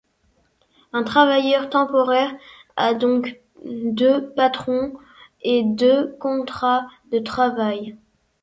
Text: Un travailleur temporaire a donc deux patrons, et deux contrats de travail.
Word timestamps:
Un 0.93 1.03
travailleur 1.03 1.69
temporaire 1.69 2.33
a 2.75 2.95
donc 2.95 3.39
deux 3.69 4.31
patrons, 4.31 4.95
et 5.43 5.63
deux 5.63 6.17
contrats 6.19 6.87
de 7.11 7.19
travail. 7.19 7.99